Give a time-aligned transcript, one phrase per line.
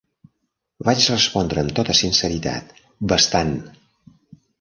[0.87, 2.73] Vaig respondre amb tota sinceritat:
[3.13, 3.53] "Bastant".